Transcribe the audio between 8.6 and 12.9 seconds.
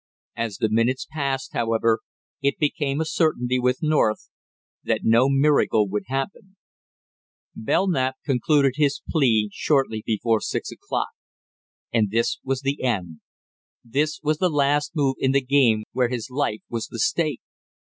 his plea shortly before six o'clock. And this was the